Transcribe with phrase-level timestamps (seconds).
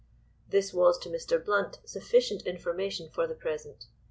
[0.49, 1.37] This was to Mr.
[1.45, 3.85] Blount sufficient information for the present.